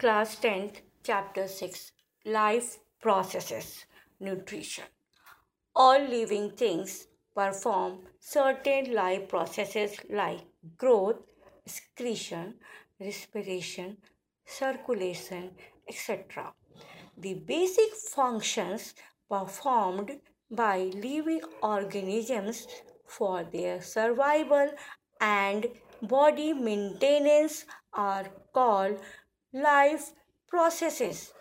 Class 0.00 0.36
10th, 0.36 0.76
Chapter 1.04 1.46
6 1.46 1.92
Life 2.24 2.78
Processes 3.02 3.84
Nutrition. 4.18 4.84
All 5.76 6.00
living 6.00 6.52
things 6.52 7.08
perform 7.34 7.98
certain 8.18 8.94
life 8.94 9.28
processes 9.28 9.98
like 10.08 10.40
growth, 10.78 11.16
excretion, 11.66 12.54
respiration, 12.98 13.98
circulation, 14.46 15.50
etc. 15.86 16.54
The 17.18 17.34
basic 17.34 17.94
functions 17.94 18.94
performed 19.28 20.12
by 20.50 20.78
living 20.94 21.42
organisms 21.62 22.66
for 23.06 23.44
their 23.44 23.82
survival 23.82 24.70
and 25.20 25.66
body 26.00 26.54
maintenance 26.54 27.66
are 27.92 28.24
called 28.54 28.98
life 29.52 30.12
processes. 30.48 31.32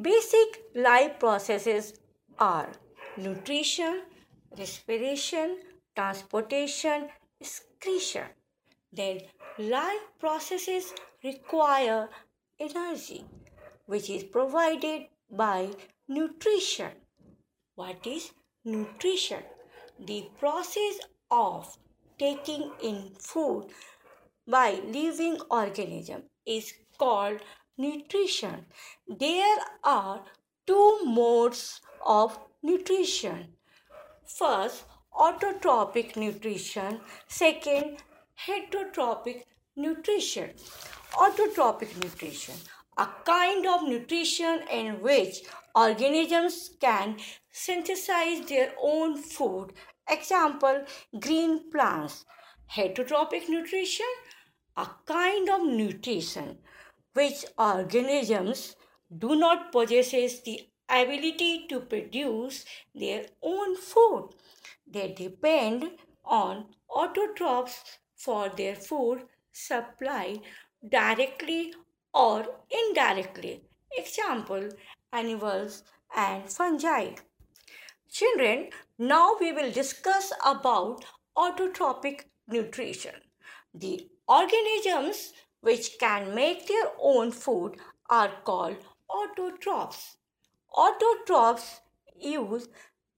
Basic 0.00 0.62
life 0.74 1.18
processes 1.18 1.92
are 2.38 2.68
nutrition, 3.16 4.02
respiration, 4.58 5.58
transportation, 5.94 7.08
excretion. 7.40 8.24
Then 8.92 9.20
life 9.58 10.06
processes 10.18 10.94
require 11.22 12.08
energy 12.58 13.24
which 13.86 14.08
is 14.08 14.24
provided 14.24 15.06
by 15.30 15.70
nutrition. 16.08 16.92
What 17.74 18.06
is 18.06 18.30
nutrition? 18.64 19.42
The 19.98 20.28
process 20.38 21.00
of 21.30 21.76
taking 22.18 22.70
in 22.82 23.10
food 23.18 23.66
by 24.46 24.80
living 24.86 25.38
organism 25.50 26.22
is 26.46 26.72
called 27.00 27.40
nutrition. 27.78 28.66
There 29.08 29.58
are 29.82 30.22
two 30.66 30.98
modes 31.04 31.80
of 32.06 32.38
nutrition. 32.62 33.54
First, 34.38 34.84
autotrophic 35.14 36.16
nutrition. 36.16 37.00
Second, 37.26 37.96
heterotrophic 38.46 39.44
nutrition. 39.76 40.50
Autotrophic 41.12 41.96
nutrition, 42.02 42.54
a 42.96 43.06
kind 43.24 43.66
of 43.66 43.82
nutrition 43.88 44.60
in 44.70 45.00
which 45.00 45.42
organisms 45.74 46.70
can 46.80 47.16
synthesize 47.50 48.46
their 48.46 48.72
own 48.80 49.16
food. 49.16 49.72
Example, 50.08 50.84
green 51.18 51.70
plants. 51.72 52.24
Heterotrophic 52.76 53.48
nutrition, 53.48 54.06
a 54.76 54.86
kind 55.06 55.48
of 55.50 55.62
nutrition 55.66 56.58
which 57.14 57.44
organisms 57.58 58.76
do 59.16 59.36
not 59.36 59.72
possess 59.72 60.40
the 60.40 60.68
ability 60.88 61.66
to 61.68 61.80
produce 61.80 62.64
their 62.94 63.26
own 63.42 63.76
food. 63.76 64.30
They 64.86 65.12
depend 65.12 65.90
on 66.24 66.66
autotrophs 66.90 67.98
for 68.16 68.48
their 68.48 68.74
food 68.74 69.22
supply 69.52 70.36
directly 70.88 71.74
or 72.12 72.46
indirectly. 72.70 73.62
Example, 73.96 74.68
animals 75.12 75.82
and 76.14 76.50
fungi. 76.50 77.14
Children, 78.10 78.70
now 78.98 79.36
we 79.40 79.52
will 79.52 79.70
discuss 79.70 80.32
about 80.44 81.04
autotrophic 81.36 82.22
nutrition. 82.48 83.14
The 83.72 84.08
organisms 84.28 85.32
which 85.60 85.98
can 85.98 86.34
make 86.34 86.66
their 86.66 86.90
own 86.98 87.30
food 87.32 87.76
are 88.08 88.32
called 88.44 88.76
autotrophs. 89.10 90.16
Autotrophs 90.74 91.80
use 92.18 92.68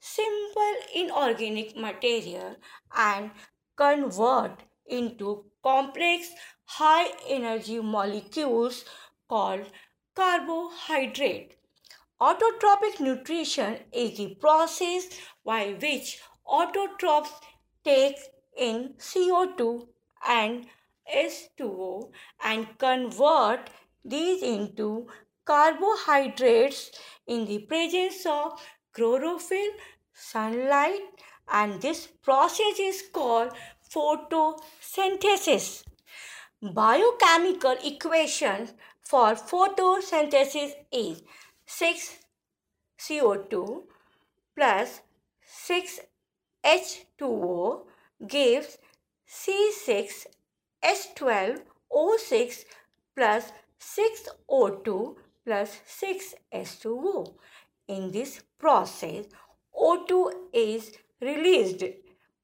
simple 0.00 0.74
inorganic 0.94 1.76
material 1.76 2.56
and 2.96 3.30
convert 3.76 4.62
into 4.86 5.44
complex 5.62 6.30
high 6.64 7.08
energy 7.28 7.80
molecules 7.80 8.84
called 9.28 9.66
carbohydrate. 10.14 11.54
Autotrophic 12.20 13.00
nutrition 13.00 13.78
is 13.92 14.16
the 14.18 14.34
process 14.40 15.08
by 15.44 15.76
which 15.80 16.20
autotrophs 16.46 17.30
take 17.84 18.16
in 18.56 18.94
CO2 18.98 19.86
and 20.26 20.66
H2O 21.14 22.10
and 22.44 22.66
convert 22.78 23.70
these 24.04 24.42
into 24.42 25.06
carbohydrates 25.44 26.90
in 27.26 27.44
the 27.46 27.60
presence 27.60 28.26
of 28.26 28.60
chlorophyll, 28.92 29.70
sunlight, 30.12 31.00
and 31.50 31.80
this 31.80 32.06
process 32.22 32.78
is 32.78 33.02
called 33.12 33.52
photosynthesis. 33.92 35.84
Biochemical 36.62 37.76
equation 37.84 38.68
for 39.00 39.34
photosynthesis 39.34 40.72
is 40.92 41.22
6 41.66 42.18
CO2 42.98 43.84
plus 44.54 45.00
6 45.46 46.00
H2O 46.64 47.86
gives 48.26 48.78
C6 49.28 50.26
H12O6 50.82 52.64
plus 53.14 53.52
6O2 53.80 55.16
plus 55.44 55.78
6H2O. 56.00 57.34
In 57.88 58.10
this 58.10 58.42
process, 58.58 59.26
O2 59.74 60.32
is 60.52 60.92
released, 61.20 61.84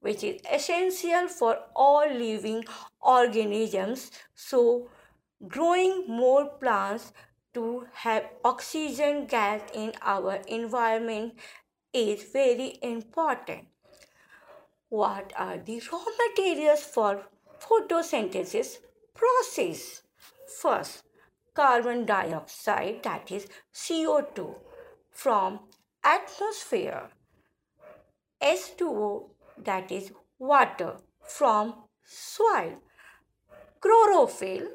which 0.00 0.24
is 0.24 0.40
essential 0.50 1.28
for 1.28 1.58
all 1.76 2.08
living 2.08 2.64
organisms. 3.00 4.10
So, 4.34 4.88
growing 5.46 6.04
more 6.08 6.46
plants 6.46 7.12
to 7.54 7.86
have 7.92 8.30
oxygen 8.44 9.26
gas 9.26 9.60
in 9.74 9.92
our 10.02 10.36
environment 10.48 11.34
is 11.92 12.24
very 12.32 12.78
important. 12.82 13.68
What 14.88 15.32
are 15.36 15.58
the 15.58 15.80
raw 15.90 16.04
materials 16.26 16.82
for 16.82 17.22
photosynthesis 17.64 18.78
process? 19.14 20.02
First, 20.60 21.02
carbon 21.54 22.04
dioxide 22.04 23.02
that 23.02 23.30
is 23.30 23.46
CO2 23.72 24.54
from 25.10 25.60
atmosphere. 26.02 27.08
H2O 28.42 29.30
that 29.64 29.90
is 29.90 30.12
water 30.38 30.96
from 31.22 31.74
soil. 32.04 32.74
Chlorophyll 33.80 34.68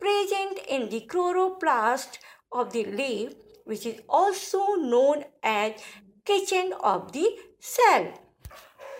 present 0.00 0.58
in 0.68 0.88
the 0.88 1.06
chloroplast 1.08 2.18
of 2.52 2.72
the 2.72 2.84
leaf 2.84 3.32
which 3.64 3.84
is 3.84 4.00
also 4.08 4.74
known 4.74 5.24
as 5.42 5.72
kitchen 6.24 6.72
of 6.82 7.12
the 7.12 7.36
cell 7.58 8.12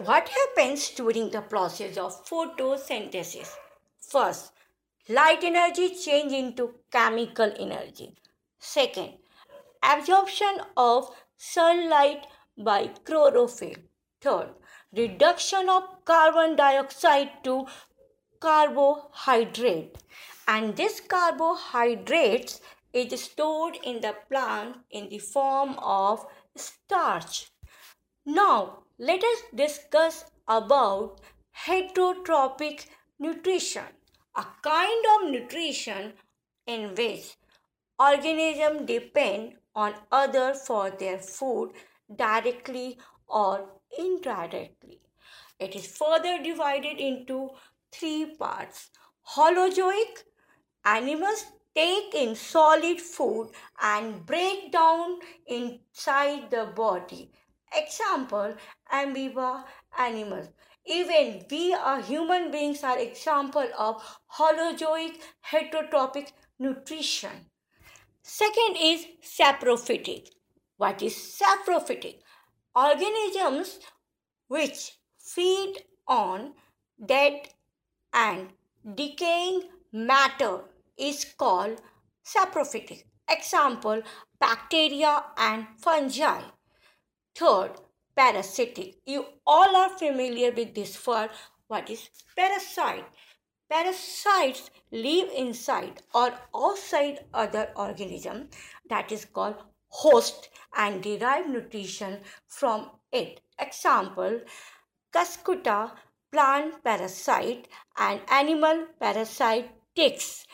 what 0.04 0.28
happens 0.28 0.91
during 0.91 1.31
the 1.31 1.41
process 1.41 1.97
of 1.97 2.25
photosynthesis? 2.25 3.54
First 4.00 4.53
light 5.09 5.42
energy 5.42 5.94
change 5.94 6.32
into 6.32 6.75
chemical 6.92 7.53
energy. 7.59 8.14
Second 8.60 9.14
absorption 9.82 10.60
of 10.76 11.10
sunlight 11.36 12.26
by 12.56 12.88
chlorophyll. 13.04 13.75
Third 14.20 14.50
reduction 14.97 15.69
of 15.69 15.82
carbon 16.04 16.56
dioxide 16.56 17.30
to 17.44 17.66
carbohydrate. 18.41 19.98
And 20.47 20.76
this 20.76 21.00
carbohydrates 21.00 22.60
is 22.92 23.21
stored 23.21 23.78
in 23.83 24.00
the 24.00 24.15
plant 24.28 24.77
in 24.91 25.09
the 25.09 25.18
form 25.18 25.77
of 25.78 26.24
starch. 26.56 27.50
Now 28.24 28.84
let 28.98 29.22
us 29.22 29.42
discuss 29.54 30.24
about 30.48 31.21
heterotrophic 31.66 32.86
nutrition 33.18 33.84
a 34.36 34.45
kind 34.62 35.04
of 35.12 35.30
nutrition 35.30 36.12
in 36.66 36.95
which 36.97 37.36
organisms 37.98 38.86
depend 38.86 39.54
on 39.74 39.95
other 40.12 40.54
for 40.54 40.91
their 40.91 41.18
food 41.18 41.72
directly 42.15 42.98
or 43.27 43.68
indirectly. 43.98 45.00
It 45.59 45.74
is 45.74 45.86
further 45.86 46.41
divided 46.42 46.98
into 46.98 47.50
three 47.91 48.36
parts. 48.39 48.91
Holozoic 49.34 50.22
animals 50.84 51.47
take 51.74 52.15
in 52.15 52.36
solid 52.36 53.00
food 53.00 53.50
and 53.80 54.24
break 54.24 54.71
down 54.71 55.18
inside 55.47 56.50
the 56.50 56.66
body. 56.77 57.33
Example, 57.74 58.54
amoeba 58.91 59.65
animals. 59.98 60.48
Even 60.86 61.44
we 61.50 61.74
are 61.74 62.00
human 62.00 62.50
beings 62.50 62.82
are 62.82 62.98
example 62.98 63.68
of 63.78 64.03
holozoic 64.38 65.16
heterotrophic 65.50 66.32
nutrition. 66.59 67.47
Second 68.22 68.76
is 68.80 69.06
saprophytic. 69.22 70.28
What 70.76 71.03
is 71.03 71.15
saprophytic? 71.15 72.20
Organisms 72.74 73.80
which 74.48 74.98
feed 75.18 75.76
on 76.06 76.54
dead 77.04 77.48
and 78.12 78.48
decaying 78.94 79.62
matter 79.92 80.60
is 80.97 81.24
called 81.36 81.80
saprophytic. 82.24 83.04
Example, 83.28 84.03
bacteria 84.41 85.24
and 85.36 85.66
fungi. 85.78 86.41
Third, 87.38 87.74
parasitic. 88.16 88.96
You 89.06 89.24
all 89.46 89.76
are 89.76 89.96
familiar 89.96 90.50
with 90.50 90.74
this 90.74 91.06
word. 91.06 91.30
What 91.68 91.88
is 91.88 92.10
parasite? 92.34 93.04
Parasites 93.70 94.70
live 94.90 95.30
inside 95.30 96.02
or 96.12 96.32
outside 96.52 97.20
other 97.32 97.70
organism 97.76 98.48
that 98.90 99.12
is 99.12 99.24
called 99.24 99.54
host 99.86 100.48
and 100.76 101.00
derive 101.00 101.48
nutrition 101.48 102.18
from 102.48 102.90
it. 103.12 103.40
Example, 103.60 104.40
Cuscuta 105.12 105.92
plant 106.32 106.82
parasite 106.82 107.68
and 107.98 108.20
animal 108.32 108.86
parasite 108.98 109.70
ticks. 109.94 110.44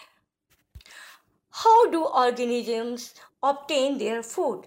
How 1.50 1.90
do 1.90 2.04
organisms 2.04 3.14
obtain 3.42 3.96
their 3.96 4.22
food? 4.22 4.66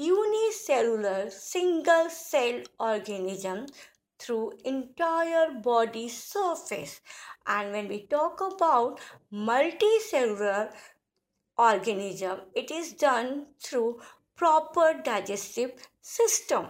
Unicellular 0.00 1.30
single 1.30 2.08
cell 2.08 2.62
organism 2.78 3.66
through 4.18 4.52
entire 4.64 5.50
body 5.52 6.08
surface. 6.08 7.00
And 7.46 7.72
when 7.72 7.88
we 7.88 8.06
talk 8.06 8.40
about 8.40 9.00
multicellular 9.32 10.72
organism 11.58 12.40
it 12.54 12.70
is 12.70 12.92
done 12.94 13.46
through 13.62 14.00
proper 14.34 14.94
digestive 15.04 15.72
system 16.00 16.68